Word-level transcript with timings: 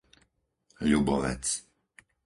Ľubovec 0.89 1.45